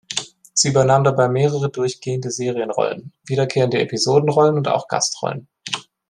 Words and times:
Sie 0.55 0.69
übernahm 0.69 1.03
dabei 1.03 1.29
mehrere 1.29 1.69
durchgehende 1.69 2.31
Serienrollen, 2.31 3.13
wiederkehrende 3.27 3.77
Episodenrollen 3.79 4.55
und 4.57 4.67
auch 4.67 4.87
Gastrollen. 4.87 5.47